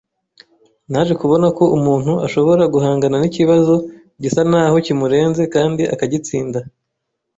[0.91, 3.73] naje kubona ko umuntu ashobora guhangana n’ikibazo
[4.21, 6.59] gisa n’aho kimurenze kandi akagitsinda.